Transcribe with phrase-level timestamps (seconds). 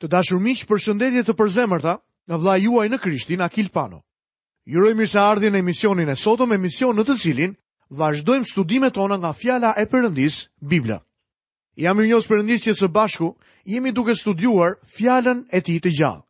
[0.00, 1.98] Të dashur miq, për shëndetje të përzemërta,
[2.28, 3.98] nga vlla juaj në Krishtin Akil Pano.
[4.64, 7.52] Ju uroj mirëseardhjen në emisionin e sotëm, emision në të cilin
[8.00, 10.96] vazhdojmë studimet tona nga fjala e Perëndis, Bibla.
[11.76, 13.34] Jam i njohur Perëndis që së bashku
[13.68, 16.24] jemi duke studiuar fjalën e Tij të gjallë.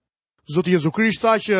[0.54, 1.58] Zoti Jezu Krisht tha që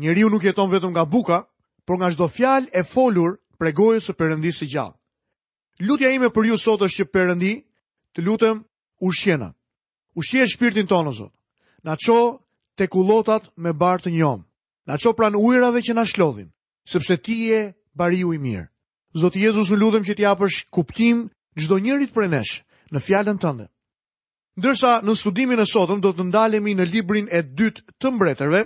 [0.00, 1.44] njeriu nuk jeton vetëm nga buka,
[1.84, 4.96] por nga çdo fjalë e folur prej gojës së Perëndis së gjallë.
[5.84, 7.52] Lutja ime për ju sot është që Perëndi,
[8.16, 8.64] të lutem,
[9.04, 9.52] ushqena.
[10.16, 11.36] Ushqej shpirtin tonë, Zot
[11.84, 12.16] na qo
[12.76, 14.40] të kulotat me bartë të njom,
[14.88, 16.50] na qo pran ujrave që na shlodhin,
[16.86, 17.60] sepse ti e
[17.94, 18.66] bariu i mirë.
[19.20, 21.24] Zotë Jezus në ludhem që ti apërsh kuptim
[21.58, 22.60] gjdo njërit për neshë
[22.94, 23.66] në fjallën tënde.
[24.60, 28.62] Ndërsa në studimin e sotëm do të ndalemi në librin e dytë të mbretërve,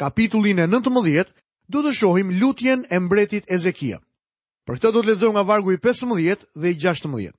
[0.00, 1.30] kapitullin e 19,
[1.70, 4.00] do të shohim lutjen e mbretit Ezekia.
[4.66, 7.32] Për këtë do të ledzohim nga vargu i 15 dhe i 16.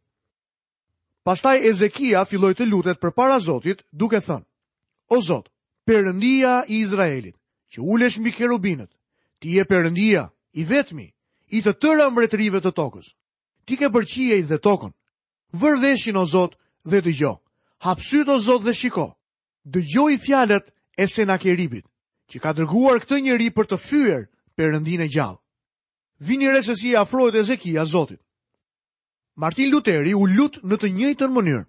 [1.25, 4.45] Pastaj Ezekia filloj të lutet për para Zotit duke thënë,
[5.09, 5.49] O Zot,
[5.85, 7.35] përëndia i Izraelit,
[7.69, 8.89] që ulesh mbi kerubinët,
[9.39, 11.05] ti e përëndia i vetmi,
[11.57, 13.11] i të tëra mbretërive të tokës.
[13.65, 14.93] Ti ke përqia i dhe tokën.
[15.61, 16.57] Vërveshin, o Zot,
[16.89, 17.33] dhe të gjo.
[17.85, 19.07] Hapsyt, o Zot, dhe shiko.
[19.93, 20.65] gjo i fjalet
[21.01, 21.85] e sena keribit,
[22.29, 24.21] që ka dërguar këtë njeri për të fyër
[24.57, 25.41] përëndin e gjallë.
[26.27, 28.21] Vini re si e afrojt e zekia, Zotit.
[29.35, 31.63] Martin Luteri u lut në të njëjtën mënyrë.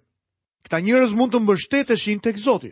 [0.63, 2.71] Këta njerëz mund të mbështeteshin tek Zoti.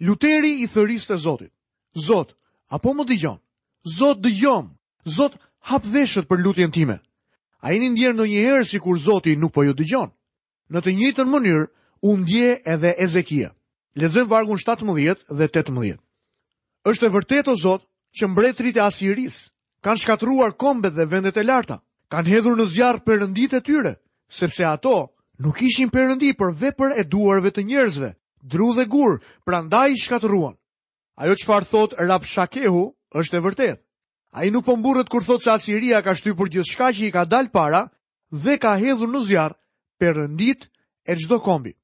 [0.00, 1.52] Luteri i thëriste Zotit.
[1.94, 2.32] Zot,
[2.72, 3.36] apo më dëgjon?
[3.84, 4.70] Zot dëgjom.
[5.04, 5.36] Zot
[5.68, 6.96] hap veshët për lutjen time.
[7.60, 10.08] A i një ndjerë në herë si kur Zotit nuk po ju dëgjon.
[10.72, 11.66] Në të njëtën mënyrë,
[12.06, 13.50] unë dje edhe Ezekia.
[14.00, 16.00] Ledzëm vargun 17 dhe 18.
[16.88, 17.84] Êshtë e vërtet o Zot
[18.16, 19.50] që mbretrit e Asiris
[19.84, 21.76] kanë shkatruar kombet dhe vendet e larta,
[22.12, 23.92] kanë hedhur në zjarë përëndit e tyre,
[24.38, 25.12] sepse ato
[25.44, 28.10] nuk ishin përëndi për vepër e duarve të njerëzve,
[28.42, 30.56] dru dhe gur, pra nda i shkatruan.
[31.20, 33.78] Ajo që farë thot rap shakehu është e vërtet.
[34.34, 37.02] A i nuk pëmburët po kur thot që Asiria ka shtu për gjithë shka që
[37.08, 37.82] i ka dalë para
[38.30, 39.58] dhe ka hedhu në zjarë
[40.00, 40.68] për rëndit
[41.06, 41.74] e gjdo kombi.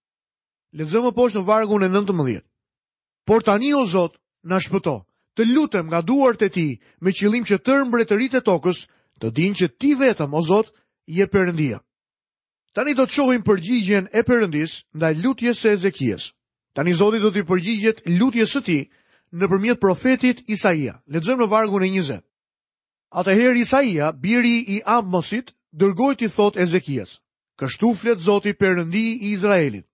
[0.77, 2.41] Lëzëmë poshtë në vargun e 19.
[3.27, 4.97] Por tani o zotë në shpëto,
[5.37, 6.67] të lutëm nga duar të ti
[7.03, 8.87] me qilim që tërë mbretërit e tokës
[9.21, 10.73] të din që ti vetëm o zotë
[11.13, 11.83] i e përëndia.
[12.73, 16.17] Tani do të shohim përgjigjen e përëndis nda lutje se e
[16.77, 18.79] dani Zoti do t'i përgjigjet lutjes së ti
[19.41, 20.95] nëpërmjet profetit Isaia.
[21.09, 22.21] Lexojmë në vargun e 20.
[23.21, 27.17] Atëherë Isaia, biri i Amosit, dërgoi ti thot Ezekias.
[27.59, 29.87] Kështu flet Zoti Perëndi i Izraelit.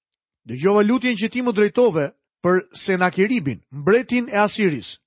[0.49, 2.09] Dëgjova lutjen që ti më drejtove
[2.43, 4.99] për Senakiribin, mbretin e Asiris.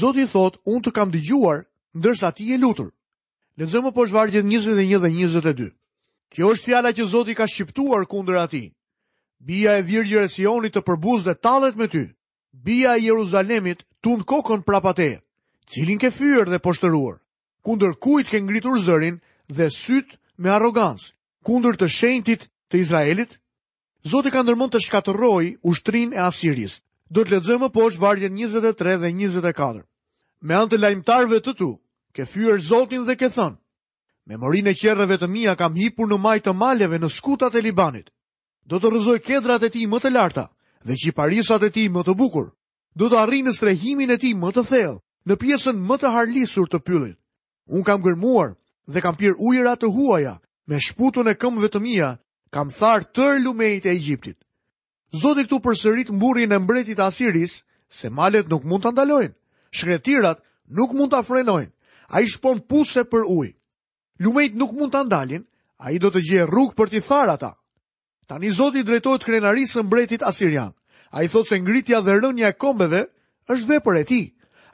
[0.00, 1.64] Zoti thot, unë të kam dëgjuar,
[1.98, 2.92] ndërsa ti je lutur.
[3.58, 5.72] Lexojmë pas vargjet 21 dhe 22.
[6.30, 8.68] Kjo është fjala që Zoti ka shqiptuar kundër atij.
[9.40, 12.02] Bia e virgjëre Sionit të përbuz dhe talet me ty.
[12.66, 15.06] Bia e Jeruzalemit tund kokën prapate,
[15.72, 17.16] cilin ke fyër dhe poshtëruar.
[17.64, 19.16] Kundër kujt ke ngritur zërin
[19.56, 21.12] dhe syt me arrogancë,
[21.48, 23.38] kundër të shenjtit të Izraelit?
[24.12, 26.76] Zoti ka ndërmend të shkatërroj ushtrinë e Asiris,
[27.10, 29.80] Do të lexojmë poshtë vargjën 23 dhe 24.
[30.46, 31.72] Me anë të lajmtarëve të tu,
[32.14, 33.56] ke fyer Zotin dhe ke thënë:
[34.30, 38.12] Memorinë e qerëve të mia kam hipur në majtë të maleve në skutat e Libanit
[38.70, 40.44] do të rëzoj kedrat e ti më të larta
[40.86, 42.52] dhe qiparisat e ti më të bukur.
[42.94, 44.98] Do të arri në strehimin e ti më të thellë
[45.28, 47.18] në pjesën më të harlisur të pyllit.
[47.70, 48.54] Unë kam gërmuar
[48.90, 50.36] dhe kam pirë ujera të huaja
[50.70, 52.10] me shputun e këmëve të mija,
[52.54, 54.38] kam tharë tër lumejt e Egjiptit.
[55.22, 59.34] Zoti këtu përsërit mburin e mbretit Asiris, se malet nuk mund të ndalojnë,
[59.74, 60.38] shkretirat
[60.70, 61.72] nuk mund të frenojnë,
[62.14, 63.48] a i shpon puse për uj.
[64.22, 65.42] Lumejt nuk mund të ndalin,
[65.82, 67.52] a i do të gje rrug për t'i thara ta.
[68.30, 70.68] Tani zoti drejtojt krenarisë në mbretit Asirian.
[71.10, 73.00] A i thotë se ngritja dhe rënja e kombeve
[73.50, 74.18] është dhe për e ti.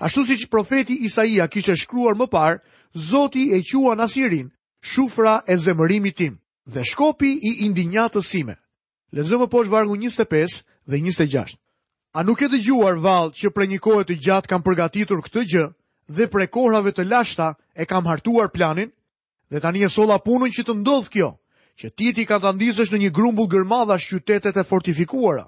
[0.05, 2.59] Ashtu si që profeti Isaia kishte shkruar më parë,
[2.93, 4.51] zoti e qua në Asirin,
[4.85, 6.35] shufra e zemërimi tim
[6.75, 8.59] dhe shkopi i indinjatës sime.
[9.17, 10.61] Lezëmë poshë shvargu 25
[10.93, 11.57] dhe 26.
[12.13, 15.47] A nuk e të gjuar valë që pre një kohet të gjatë kam përgatitur këtë
[15.53, 15.65] gjë
[16.19, 18.93] dhe pre kohrave të lashta e kam hartuar planin
[19.49, 21.31] dhe tani e sola punën që të ndodhë kjo
[21.77, 25.45] që ti ti ka të ndisësh në një grumbull gërma dha shqytetet e fortifikuara,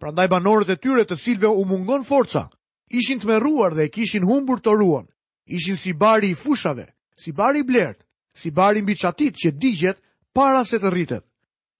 [0.00, 2.46] pra ndaj banorët e tyre të cilve u mungon forca,
[2.88, 5.06] ishin të meruar dhe kishin humbur të ruan,
[5.46, 6.86] ishin si bari i fushave,
[7.16, 8.04] si bari i blert,
[8.36, 9.98] si bari i mbiqatit që digjet
[10.34, 11.24] para se të rritet.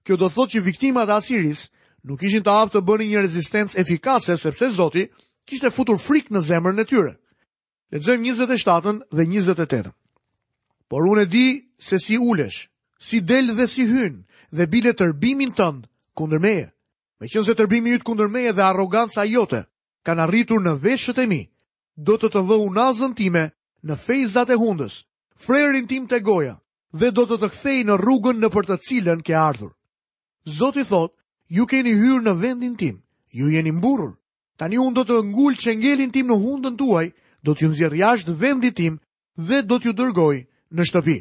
[0.04, 1.68] Kjo do thot që viktimat e Asiris
[2.08, 5.04] nuk ishin të aftë të bëni një rezistencë efikase sepse Zoti
[5.44, 7.12] kishtë e futur frik në zemër në tyre.
[7.92, 9.92] Dhe 27-ën 27 dhe 28.
[10.88, 11.46] Por unë e di
[11.78, 12.69] se si ulesh,
[13.02, 14.16] si del dhe si hyn,
[14.56, 15.80] dhe bile tërbimin tënd
[16.18, 16.66] kundër meje.
[17.18, 19.62] Me qënë se tërbimi jytë kundër meje dhe arroganca jote,
[20.06, 21.42] kanë arritur në veshët e mi,
[22.06, 23.46] do të të dhe unazën time
[23.88, 25.00] në fejzat e hundës,
[25.44, 26.54] frerin tim të goja,
[26.92, 29.72] dhe do të të kthej në rrugën në për të cilën ke ardhur.
[30.58, 31.16] Zoti thot,
[31.48, 33.00] ju keni hyrë në vendin tim,
[33.32, 34.12] ju jeni mburur,
[34.60, 37.06] tani unë do të ngullë që ngelin tim në hundën tuaj,
[37.44, 39.00] do t'ju nëzjerë jashtë vendit tim
[39.40, 41.18] dhe do t'ju dërgoj në shtëpi.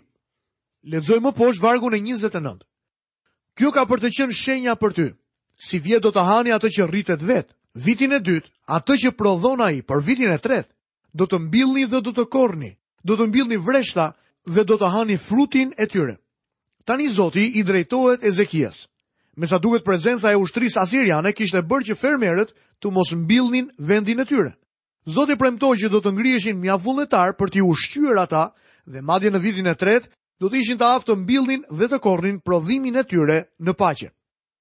[0.88, 2.64] Ledzoj më poshtë vargu në 29.
[3.60, 5.08] Kjo ka për të qenë shenja për ty.
[5.60, 7.52] Si vjet do të hani atë që rritet vetë,
[7.84, 10.72] vitin e dytë, atë që prodhon ai për vitin e tretë,
[11.12, 12.72] do të mbillni dhe do të korni,
[13.04, 14.12] do të mbillni vreshta
[14.56, 16.16] dhe do të hani frutin e tyre.
[16.88, 18.86] Tani Zoti i drejtohet Ezekias.
[19.36, 24.20] Me sa duket prezenza e ushtrisë asiriane kishte bërë që fermerët të mos mbillnin vendin
[24.20, 24.56] e tyre.
[25.08, 28.48] Zoti premtoi që do të ngriheshin mjavulletar për t'i ushqyer ata
[28.88, 31.98] dhe madje në vitin e tretë do të ishin të aftë të mbildin dhe të
[32.04, 34.10] kornin prodhimin e tyre në pache.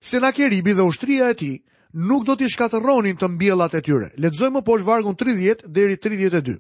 [0.03, 1.53] Senakeribi dhe ushtria e ti
[1.95, 4.11] nuk do t'i shkatëronin të mbjellat e tyre.
[4.19, 6.59] Ledzoj më poshë vargun 30 deri 32.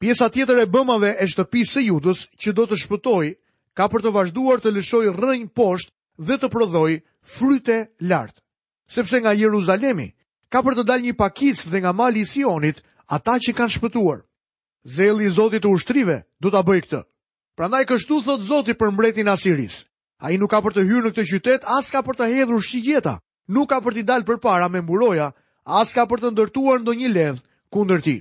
[0.00, 3.26] Pjesa tjetër e bëmave e shtëpi se judës që do të shpëtoj,
[3.76, 5.92] ka për të vazhduar të lëshoj rënj poshtë
[6.26, 6.92] dhe të prodhoj
[7.24, 8.40] fryte lartë.
[8.88, 10.08] Sepse nga Jeruzalemi,
[10.52, 12.80] ka për të dal një pakic dhe nga mali i Sionit,
[13.12, 14.24] ata që kanë shpëtuar.
[14.96, 17.00] Zeli i Zotit të ushtrive do t'a bëj këtë.
[17.56, 19.78] Prandaj kështu thot Zoti për mbretin Asiris.
[20.20, 23.14] Ai nuk ka për të hyrë në këtë qytet, as ka për të hedhur shigjeta,
[23.56, 25.30] nuk ka për t'i dalë përpara me mburoja,
[25.64, 27.38] as ka për të ndërtuar ndonjë ledh
[27.72, 28.18] kundër tij.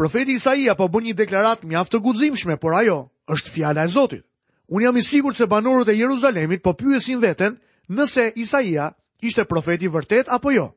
[0.00, 2.96] Profeti Isaia po bën një deklarat mjaft të guximshme, por ajo
[3.36, 4.24] është fjala e Zotit.
[4.72, 7.58] Un jam i sigurt se banorët e Jeruzalemit po pyesin veten
[7.92, 8.88] nëse Isaia
[9.20, 10.70] ishte profeti vërtet apo jo.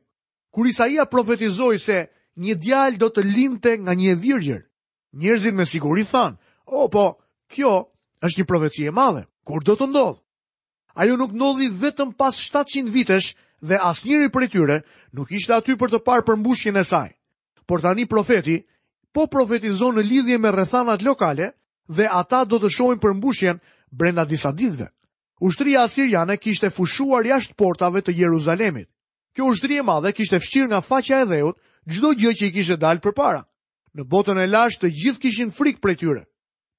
[0.51, 2.03] Kur Isaia profetizoi se
[2.35, 4.61] një djalë do të lindte nga një virgjër,
[5.21, 6.35] njerëzit me siguri thanë,
[6.67, 7.07] "O oh, po,
[7.51, 7.73] Kjo
[8.27, 10.19] është një profeci e madhe, kur do të ndodhë?
[11.01, 13.27] Ajo nuk ndodhi vetëm pas 700 vitesh
[13.61, 14.77] dhe asnjëri prej tyre
[15.15, 17.09] nuk ishte aty për të parë përmbushjen e saj.
[17.67, 18.57] Por tani profeti
[19.13, 21.51] po profetizon në lidhje me rrethanat lokale
[21.87, 23.59] dhe ata do të shohin përmbushjen
[23.91, 24.89] brenda disa ditëve.
[25.39, 28.89] Ushtria asiriane kishte fushuar jashtë portave të Jeruzalemit.
[29.35, 32.77] Kjo ushtri e madhe kishte fshirë nga faqja e dheut, gjdo gjë që i kishte
[32.81, 33.43] dalë për para.
[33.93, 36.23] Në botën e lashtë të gjithë kishin frikë prej tyre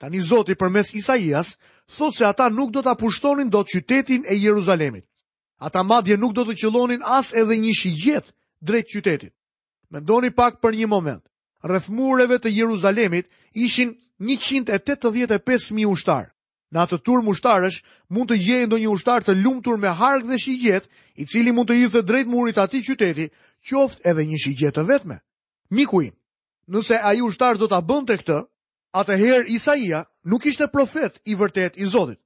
[0.07, 1.57] një Zoti përmes Isaias
[1.91, 5.05] thot se ata nuk do ta pushtonin dot qytetin e Jeruzalemit.
[5.59, 8.27] Ata madje nuk do të qëllonin as edhe një shigjet
[8.63, 9.33] drejt qytetit.
[9.91, 11.23] Mendoni pak për një moment.
[11.67, 13.27] Rreth mureve të Jeruzalemit
[13.59, 13.91] ishin
[14.23, 16.31] 185.000 ushtar.
[16.71, 20.85] Në atë tur mushtarësh mund të gjejë ndonjë ushtar të lumtur me harg dhe shigjet,
[21.19, 23.27] i cili mund të hidhte drejt murit ati atij qyteti,
[23.65, 25.17] qoftë edhe një shigjet të vetme.
[25.73, 26.15] Miku im,
[26.69, 28.45] nëse ai ushtar do ta bënte këtë,
[28.97, 32.19] Atëherë Isaia nuk ishte profet i vërtet i Zotit.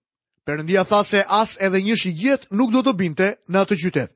[0.46, 4.10] Perëndia tha se as edhe një shigjet nuk do të binte në atë qytet.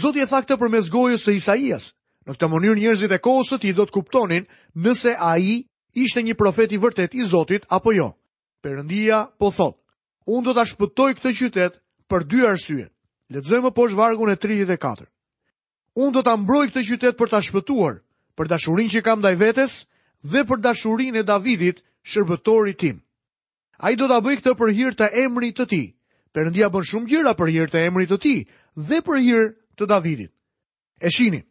[0.00, 1.90] Zoti e tha këtë përmes gojës së Isaias.
[2.26, 4.46] Në këtë mënyrë njerëzit e kohës së tij do të kuptonin
[4.86, 5.58] nëse ai
[6.04, 8.10] ishte një profet i vërtet i Zotit apo jo.
[8.64, 9.76] Perëndia po thot:
[10.28, 12.86] Unë do ta shpëtoj këtë qytet për dy arsye.
[13.34, 15.08] Lexojmë poshtë vargun e 34.
[16.00, 18.00] Unë do ta mbroj këtë qytet për ta shpëtuar,
[18.36, 19.82] për dashurinë që kam ndaj vetes,
[20.22, 23.00] dhe për dashurin e Davidit, shërbëtori tim.
[23.78, 25.82] A i do të bëj këtë për të emri të ti.
[26.34, 28.34] Perëndia bën shumë gjëra për hir të emrit të ti,
[28.76, 30.30] dhe për hir të Davidit.
[31.02, 31.42] E shini,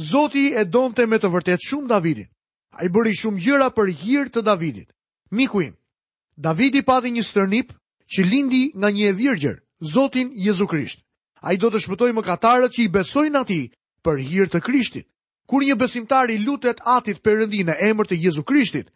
[0.00, 2.26] Zoti e donte me të vërtetë shumë Davidin.
[2.72, 4.90] Ai bëri shumë gjëra për hir të Davidit.
[5.30, 5.76] Mikuim,
[6.36, 7.72] Davidi padi një stërnip
[8.10, 9.56] që lindi nga një e virgjër,
[9.94, 11.04] Zotin Jezu Krisht.
[11.42, 13.70] Ai do të më mëkatarët që i besojnë atij
[14.02, 15.06] për hir të Krishtit.
[15.46, 18.88] Kur një besimtar i lutet Atit Perëndi në emër të Jezu Krishtit,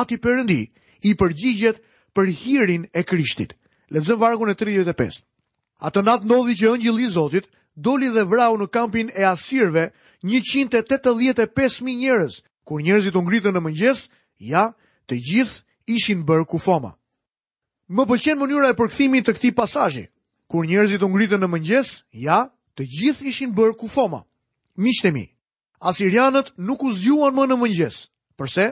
[0.00, 0.60] Ati Perëndi
[1.04, 1.80] i përgjigjet
[2.16, 3.52] për hirin e Krishtit.
[3.90, 5.20] Lexojm vargun e 35.
[5.88, 7.48] Atë natë ndodhi që ëngjëlli i Zotit
[7.86, 9.90] doli dhe vrau në kampin e Asirve
[10.24, 12.40] 185000 njerëz.
[12.68, 14.04] Kur njerëzit u ngritën në mëngjes,
[14.52, 14.64] ja,
[15.10, 15.64] të gjithë
[15.98, 16.94] ishin bërë kufoma.
[17.90, 20.04] Më pëlqen mënyra e përkthimit të këtij pasazhi.
[20.50, 21.88] Kur njerëzit u ngritën në mëngjes,
[22.24, 22.40] ja,
[22.78, 24.22] të gjithë ishin bërë kufoma.
[24.78, 25.24] Miqtë mi,
[25.80, 27.96] Asirianët nuk u zgjuan më në mëngjes.
[28.36, 28.66] Përse?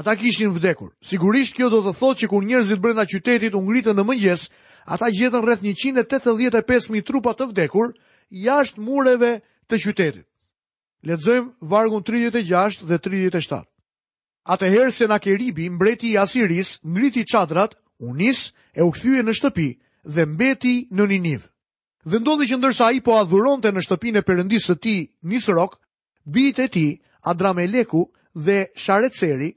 [0.00, 0.90] Ata kishin vdekur.
[1.04, 4.46] Sigurisht kjo do të thotë që kur njerëzit brenda qytetit u ngritën në mëngjes,
[4.88, 7.92] ata gjetën rreth 185000 trupa të vdekur
[8.46, 9.30] jashtë mureve
[9.68, 10.24] të qytetit.
[11.08, 13.66] Lexojmë vargun 36 dhe 37.
[14.48, 19.68] Atëherë se Nakeribi, mbreti i Asiris, ngriti çadrat, u nis e u kthye në shtëpi
[20.14, 21.46] dhe mbeti në Ninive.
[22.08, 25.76] Dhe ndodhi që ndërsa ai po adhuronte në shtëpinë e perëndisë së tij, Nisrok,
[26.34, 26.86] bitë e ti,
[27.32, 28.02] Adrameleku
[28.46, 29.50] dhe Shareceri,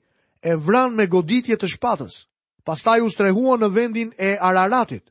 [0.43, 2.23] e vran me goditje të shpatës.
[2.65, 5.05] Pastaj u strehua në vendin e Araratit,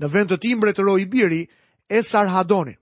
[0.00, 1.44] në vend të timbre të roj biri
[1.88, 2.76] e Sarhadonin.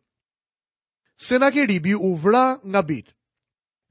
[1.23, 3.13] Senakeribi u vra nga bit.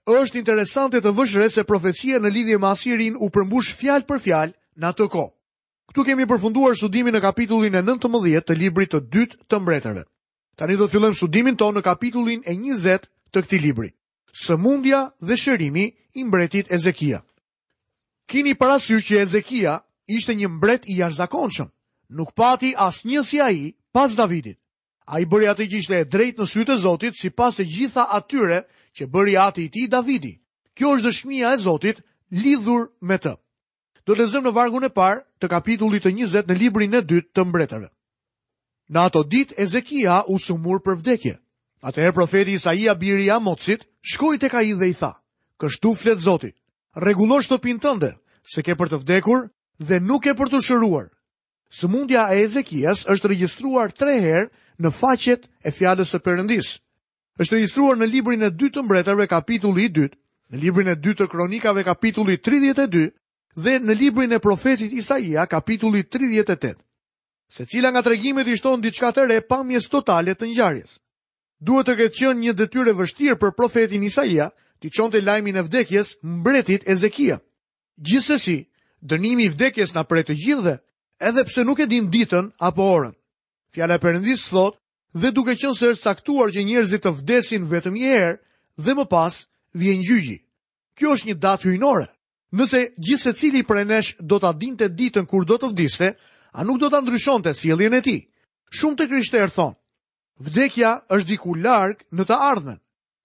[0.09, 4.53] Êshtë interesante të vëshre se profecie në lidhje me Asirin u përmbush fjalë për fjalë
[4.81, 5.31] në atë kohë.
[5.91, 10.03] Këtu kemi përfunduar studimin në kapitullin e 19 të librit të dytë të mbretërve.
[10.57, 13.91] Tani do të fillojmë studimin tonë në kapitullin e 20 të këtij libri
[14.33, 17.21] së mundja dhe shërimi i mbretit Ezekia.
[18.27, 21.67] Kini parasysh që Ezekia ishte një mbret i jashtëzakonshëm.
[22.09, 24.57] Nuk pati asnjë si ai pas Davidit.
[25.07, 28.61] Ai bëri atë që ishte e drejtë në sytë e Zotit, sipas të gjitha atyre
[28.95, 30.33] që bëri ati i tij Davidi.
[30.75, 33.33] Kjo është dëshmia e Zotit lidhur me të.
[34.05, 37.33] Do të lexojmë në vargun e parë të kapitullit të 20 në librin e dytë
[37.35, 37.89] të mbretërve.
[38.91, 41.35] Në ato dit Ezekia u sumur për vdekje.
[41.83, 45.13] Atëherë profeti Isaia biri Amocit Shkoj të ka i dhe i tha,
[45.61, 46.49] kështu flet zoti,
[46.97, 48.15] regulo shtopin tënde,
[48.49, 49.43] se ke për të vdekur
[49.77, 51.11] dhe nuk ke për të shëruar.
[51.71, 54.49] Së mundja e Ezekias është registruar tre herë
[54.81, 56.79] në faqet e fjadës së përëndis.
[57.41, 60.09] është registruar në librin e 2 të mbretërve kapitulli 2,
[60.51, 63.05] në librin e 2 të kronikave kapitulli 32
[63.55, 66.75] dhe në librin e profetit Isaia kapitulli 38
[67.51, 71.00] se cila nga tregimet i shton diçka të re pa mjes totale të ngjarjes
[71.61, 74.47] duhet të këtë qënë një detyrë vështirë për profetin Isaia,
[74.81, 77.37] ti qonte lajmin e vdekjes mbretit Ezekia.
[78.01, 78.57] Gjithsesi,
[79.11, 80.75] dënimi i vdekjes na prej të gjithëve,
[81.21, 83.13] edhe pse nuk e dim ditën apo orën.
[83.73, 84.79] Fjala e Perëndis thotë,
[85.21, 88.39] dhe duke qenë se është caktuar që njerëzit të vdesin vetëm një herë
[88.85, 89.37] dhe më pas
[89.77, 90.37] vjen gjyqi.
[90.97, 92.07] Kjo është një datë hyjnore.
[92.57, 94.49] Nëse gjithë cili prej nesh do të
[94.79, 96.07] të ditën kur do të vdiste,
[96.53, 98.17] a nuk do të ndryshon të sieljen e ti.
[98.75, 99.75] Shumë të krishterë thonë,
[100.41, 102.79] vdekja është diku larg në të ardhmen.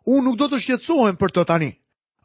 [0.07, 1.73] Unë nuk do të shqetësohem për të tani.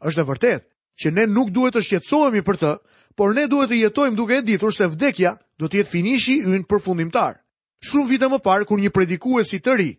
[0.06, 0.62] Është e vërtet
[1.02, 2.72] që ne nuk duhet të shqetësohemi për të,
[3.16, 6.68] por ne duhet të jetojmë duke e ditur se vdekja do të jetë finishi ynë
[6.70, 7.40] përfundimtar.
[7.82, 9.90] Shumë vite më parë kur një predikues i të ri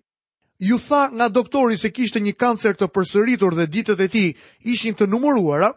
[0.64, 4.30] ju tha nga doktori se kishte një kancer të përsëritur dhe ditët e tij
[4.74, 5.72] ishin të numëruara,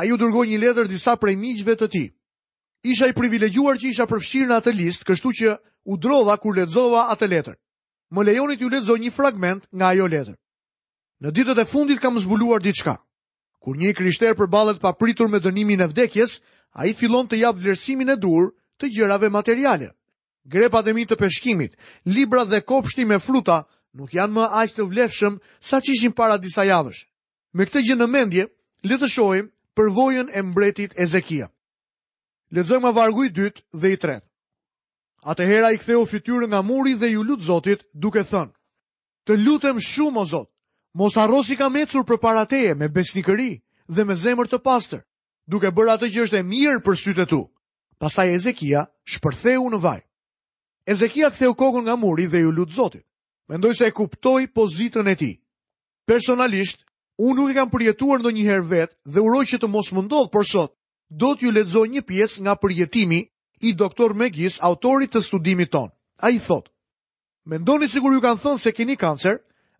[0.00, 2.08] ai u dërgoi një letër disa prej miqve të tij.
[2.82, 5.54] Isha i privilegjuar që isha përfshirë në atë listë, kështu që
[5.92, 7.54] u drodha kur lexova atë letër
[8.14, 10.36] më lejoni t'ju lexoj një fragment nga ajo letër.
[11.20, 12.96] Në ditët e fundit kam zbuluar diçka.
[13.60, 16.38] Kur një krishterë përballet papritur me dënimin e vdekjes,
[16.78, 19.90] ai fillon të jap vlerësimin e dur të gjërave materiale.
[20.48, 21.74] Grepat e mi të peshkimit,
[22.06, 26.38] libra dhe kopshti me fruta nuk janë më aq të vlefshëm sa që ishin para
[26.38, 27.02] disa javësh.
[27.52, 28.46] Me këtë gjë në mendje,
[28.88, 31.50] le të shohim përvojën e mbretit Ezekia.
[32.56, 34.27] Lexojmë vargu i dytë dhe i tretë
[35.26, 38.52] hera i ktheu fytyrë nga muri dhe ju lutë Zotit duke thënë,
[39.26, 40.50] të lutem shumë o Zot,
[40.94, 45.02] mos arrosi ka mecur për parateje me besnikëri dhe me zemër të pastër,
[45.46, 47.40] duke bërë atë që është e mirë për sytë tu.
[47.98, 50.00] Pastaj Ezekia shpërtheu në vaj.
[50.86, 53.04] Ezekia ktheu kokën nga muri dhe ju lutë Zotit.
[53.48, 55.32] Mendoj se e kuptoj pozitën e ti.
[56.06, 56.84] Personalisht,
[57.18, 60.44] unë nuk e kam përjetuar në njëherë vetë dhe uroj që të mos më për
[60.46, 60.74] sot,
[61.10, 63.20] do t'ju ledzoj një pjesë nga përjetimi
[63.60, 65.90] i doktor Megis, autorit të studimit ton.
[66.18, 66.68] A i thot,
[67.46, 69.36] mendoni sigur ju kanë thënë se keni kancer,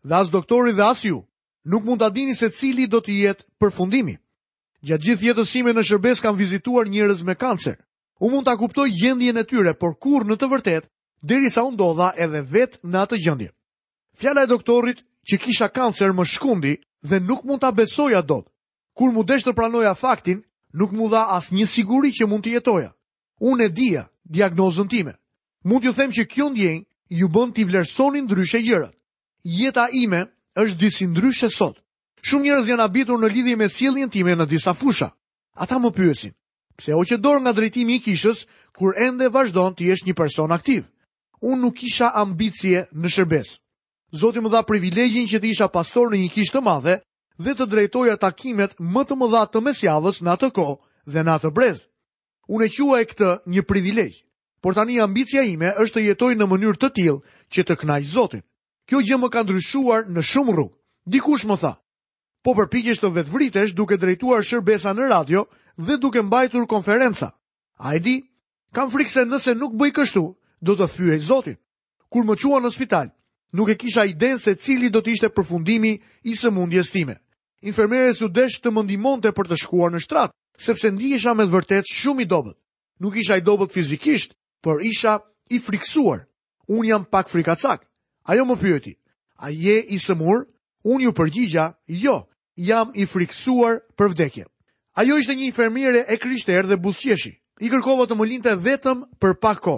[0.07, 1.25] dhe as doktori dhe as ju,
[1.67, 4.15] nuk mund të dini se cili do të jetë përfundimi.
[4.87, 7.75] Gjatë gjithë jetësime në shërbes kanë vizituar njërez me kancer.
[8.23, 10.85] U mund të kuptoj gjendje në tyre, por kur në të vërtet,
[11.27, 13.51] diri sa undodha edhe vet në atë gjendje.
[14.19, 18.45] Fjala e doktorit që kisha kancer më shkundi dhe nuk mund të abetsoja do.
[18.95, 22.55] Kur mu deshtë të pranoja faktin, nuk mu dha as një siguri që mund të
[22.59, 22.93] jetoja
[23.41, 25.15] unë e dia diagnozën time.
[25.65, 26.85] Mund ju them që kjo ndjenjë
[27.19, 28.95] ju bën t'i vlerësoni ndryshe gjërat.
[29.43, 31.79] Jeta ime është disi ndryshe sot.
[32.27, 35.09] Shumë njerëz janë abitur në lidhje me sjelljen time në disa fusha.
[35.57, 36.35] Ata më pyesin,
[36.77, 38.45] pse o që dorë nga drejtimi i kishës,
[38.77, 40.85] kur ende vazhdon të jesh një person aktiv.
[41.43, 43.57] Unë nuk isha ambicie në shërbes.
[44.21, 46.95] Zoti më dha privilegjin që të isha pastor në një kishë të madhe
[47.39, 50.79] dhe të drejtoja takimet më të më dha të mesjavës në atë kohë
[51.13, 51.85] dhe në atë brezë.
[52.49, 54.13] Unë e qua e këtë një privilej,
[54.65, 57.17] por tani ambicja ime është të jetoj në mënyrë të tilë
[57.55, 58.41] që të knaj Zotin.
[58.89, 60.73] Kjo gjë më ka ndryshuar në shumë rrugë.
[61.13, 61.75] Dikush më tha,
[62.45, 65.45] po përpikjesht të vetvritesh duke drejtuar shërbesa në radio
[65.77, 67.29] dhe duke mbajtur konferenca.
[67.77, 68.17] A e di,
[68.73, 70.25] kam frikë se nëse nuk bëj kështu,
[70.65, 71.59] do të fyë e Zotin.
[72.09, 73.13] Kur më qua në spital,
[73.53, 77.21] nuk e kisha i den se cili do të ishte përfundimi i së mundjes time.
[77.61, 82.25] Infermeres u desh të mëndimonte për të shkuar në shtrat, sepse ndihesha me vërtet shumë
[82.25, 82.57] i dobët.
[83.01, 85.21] Nuk isha i dobët fizikisht, por isha
[85.55, 86.27] i friksuar.
[86.69, 87.85] Unë jam pak frikacak.
[88.29, 88.93] Ajo më pyeti,
[89.39, 90.47] a je i sëmur?
[90.85, 91.67] Unë ju përgjigja,
[92.03, 92.19] jo,
[92.61, 94.45] jam i friksuar për vdekje.
[94.99, 97.33] Ajo ishte një infermire e kryshter dhe busqeshi.
[97.61, 99.77] I kërkova të më linte vetëm për pak ko.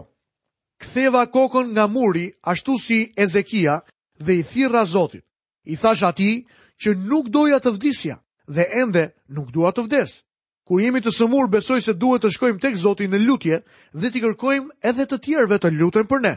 [0.80, 3.82] Ktheva kokën nga muri, ashtu si Ezekia,
[4.18, 5.24] dhe i thira Zotit.
[5.68, 6.46] I thash ati
[6.80, 8.16] që nuk doja të vdisja
[8.48, 10.24] dhe ende nuk dua të vdes
[10.70, 13.56] kur jemi të sëmur, besoj se duhet të shkojmë tek Zoti në lutje
[13.90, 16.34] dhe t'i kërkojmë edhe të tjerëve të lutën për ne.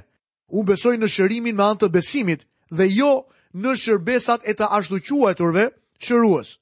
[0.57, 3.11] Unë besoj në shërimin me anë të besimit dhe jo
[3.53, 5.67] në shërbesat e të ashtuquajturve,
[6.01, 6.55] shërues.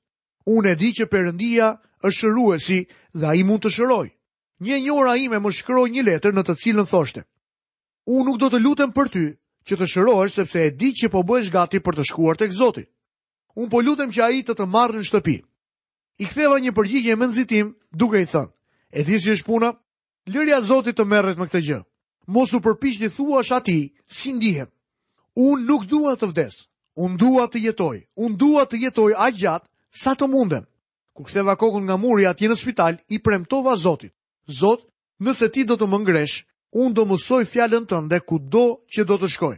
[0.51, 1.69] Unë e di që Perëndia
[2.03, 2.79] është shëruesi
[3.21, 4.07] dhe ai mund të shëroj.
[4.67, 7.23] Një njëra ime më shkroi një letër në të cilën thoshte:
[8.11, 9.25] Unë nuk do të lutem për ty
[9.71, 12.83] që të shërohesh sepse e di që po bëhesh gati për të shkuar tek Zoti.
[13.55, 15.37] Unë po lutem që ai të të marrë në shtëpi
[16.21, 18.51] i ktheva një përgjigje me nxitim duke i thënë:
[18.93, 19.71] "E di si është puna?
[20.29, 21.79] Lëria Zotit të merret me këtë gjë.
[22.35, 24.69] Mos u përpiqni thuash atij si ndihem.
[25.47, 26.53] Unë nuk dua të vdes.
[27.03, 27.97] Unë dua të jetoj.
[28.23, 29.67] Unë dua të jetoj aq gjatë
[30.01, 30.67] sa të mundem."
[31.15, 34.13] Kur ktheva kokën nga muri atje në spital, i premtova Zotit:
[34.59, 34.81] "Zot,
[35.25, 36.45] nëse ti do të më ngresh,
[36.83, 39.57] unë do mësoj fjalën tënde kudo që do të shkoj."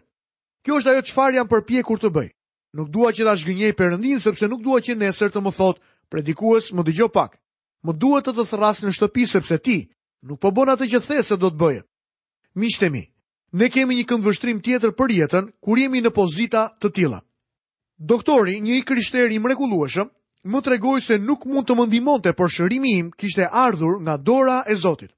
[0.64, 2.30] Kjo është ajo çfarë jam përpjekur të bëj.
[2.74, 5.80] Nuk dua që ta zgjënjej Perëndin sepse nuk dua që nesër të më thotë
[6.14, 7.38] predikues, më dëgjoj pak.
[7.86, 9.78] Më duhet të të thras në shtëpi sepse ti
[10.24, 11.82] nuk po bën atë që the se do të bëje.
[12.62, 13.04] Miqtë mi,
[13.60, 17.20] ne kemi një këndvështrim vështrim tjetër për jetën kur jemi në pozita të tilla.
[18.12, 20.08] Doktori, një i krishter i mrekullueshëm,
[20.52, 24.64] më tregoi se nuk mund të më ndihmonte, por shërimi im kishte ardhur nga dora
[24.68, 25.12] e Zotit.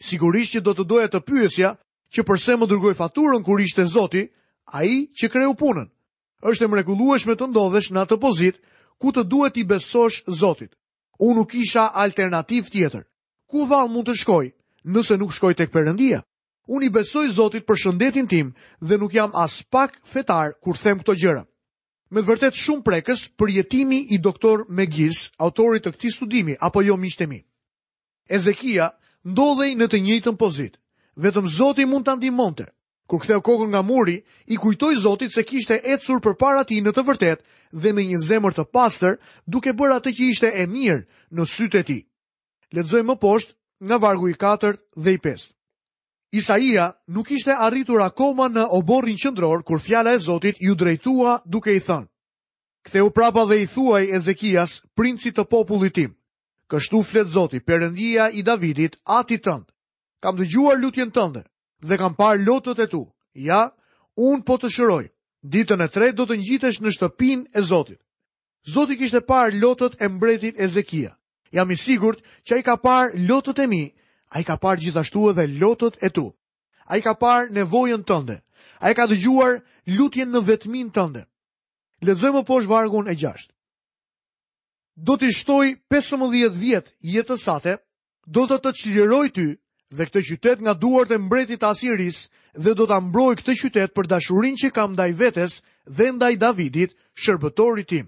[0.00, 1.72] Sigurisht që do të doja të pyesja,
[2.12, 4.22] që përse më dërgoi faturën kur ishte Zoti
[4.78, 5.88] ai që kreu punën.
[6.46, 8.60] Është e mrekullueshme të ndodhesh në atë pozitë
[9.00, 10.74] ku të duhet i besosh Zotit.
[11.20, 13.04] Unë nuk isha alternativ tjetër.
[13.50, 14.46] Ku val mund të shkoj
[14.94, 16.20] nëse nuk shkoj tek këpërëndia?
[16.68, 18.48] Unë i besoj Zotit për shëndetin tim
[18.84, 21.44] dhe nuk jam as pak fetar kur them këto gjëra.
[22.12, 26.96] Me vërtet shumë prekës për jetimi i doktor Megis, autorit të këti studimi, apo jo
[26.96, 27.40] mishtemi.
[28.38, 28.90] Ezekia
[29.24, 30.78] ndodhej në të njëjtën pozitë.
[31.18, 32.66] Vetëm Zoti mund ta ndihmonte.
[33.08, 34.18] Kur ktheu kokën nga muri,
[34.52, 37.46] i kujtoi Zotit se kishte ecur përpara tij në të vërtetë
[37.80, 39.16] dhe me një zemër të pastër,
[39.48, 41.00] duke bërë atë që ishte e mirë
[41.36, 42.02] në sytë e tij.
[42.76, 43.52] Lexojmë më poshtë
[43.88, 45.46] nga vargu i 4 dhe i 5.
[46.36, 51.72] Isaia nuk ishte arritur akoma në oborrin qendror kur fjala e Zotit ju drejtua duke
[51.72, 52.08] i thënë:
[52.86, 56.12] "Ktheu prapa dhe i thuaj Ezekias, princit të popullit tim,
[56.68, 59.64] kështu flet Zoti, Perëndia i Davidit, ati tënd:
[60.20, 61.42] Kam dëgjuar lutjen tënde,
[61.80, 63.02] dhe kam parë lotët e tu.
[63.34, 63.68] Ja,
[64.18, 65.04] unë po të shëroj,
[65.46, 68.00] ditën e tretë do të ngjitesh në shtëpin e Zotit.
[68.66, 71.14] Zotit kishte parë lotët e mbretit e Zekia.
[71.54, 73.84] Jam i sigurt që ai ka parë lotët e mi,
[74.34, 76.26] ai ka parë gjithashtu edhe lotët e tu.
[76.90, 78.40] Ai ka parë nevojën tënde.
[78.80, 79.62] Ai ka dëgjuar
[79.96, 81.22] lutjen në vetmin tënde.
[82.00, 83.52] Lexojmë poshtë vargun e 6.
[84.98, 87.76] Do të shtoj 15 vjet jetës sate,
[88.26, 89.48] do të të çliroj ty
[89.96, 92.18] dhe këtë qytet nga duart e mbretit Asiris
[92.54, 95.58] dhe do ta mbroj këtë qytet për dashurin që kam ndaj vetes
[95.96, 96.92] dhe ndaj Davidit,
[97.24, 98.06] shërbëtorit tim.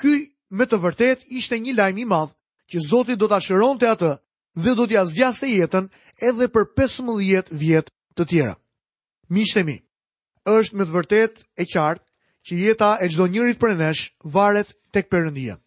[0.00, 2.32] Ky me të vërtet ishte një lajm i madh
[2.70, 4.12] që Zoti do ta shëronte atë
[4.64, 5.90] dhe do t'ia zgjaste jetën
[6.28, 8.54] edhe për 15 vjet të tjera.
[9.28, 9.78] Mishtemi,
[10.46, 12.06] është me të vërtet e qartë
[12.46, 15.58] që jeta e çdo njeri prej nesh varet tek Perëndia.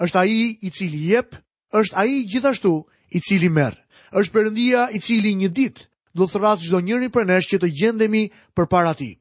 [0.00, 1.34] Është ai i cili jep,
[1.72, 2.72] është ai gjithashtu
[3.12, 3.74] i cili merr
[4.18, 5.84] është përëndia i cili një dit
[6.18, 8.24] do të ratë gjdo njëri për nesh që të gjendemi
[8.58, 9.12] për para ti.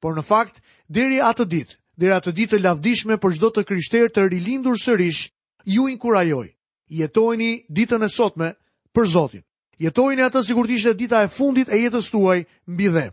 [0.00, 4.08] Por në fakt, deri atë dit, deri atë dit të lavdishme për gjdo të kryshter
[4.08, 5.26] të rilindur sërish,
[5.68, 6.48] ju inkurajoj,
[6.88, 8.52] jetojni ditën e sotme
[8.96, 9.42] për Zotin.
[9.78, 13.08] Jetojni atë sigurtisht e dita e fundit e jetës tuaj mbi dhe.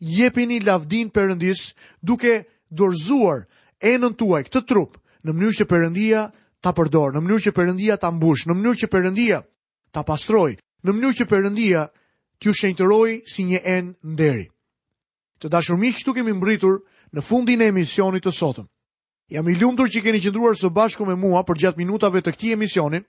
[0.00, 1.66] Jepini lavdin përëndis
[2.00, 2.36] duke
[2.70, 3.42] dorzuar
[3.80, 6.22] e nën tuaj këtë trup në mënyrë që përëndia
[6.62, 9.42] ta përdor, në mënyrë që përëndia ta mbush, në mënyrë që përëndia
[9.92, 10.54] ta pastroj,
[10.86, 11.82] në mënyrë që Perëndia
[12.38, 14.46] t'ju shenjtëroj si një enë nderi.
[15.42, 16.80] Të dashur miq, këtu kemi mbritur
[17.16, 18.68] në fundin e emisionit të sotëm.
[19.34, 22.54] Jam i lumtur që keni qëndruar së bashku me mua për gjatë minutave të këtij
[22.54, 23.02] emisioni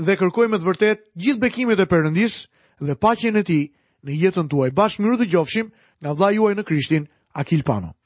[0.00, 2.38] dhe kërkoj me të vërtetë gjithë bekimet e Perëndis
[2.80, 3.64] dhe paqen e tij
[4.04, 4.72] në jetën tuaj.
[4.72, 5.66] Bashkë dëgjofshim gjofshim
[6.00, 7.97] nga vllai juaj në Krishtin, Akil Pano.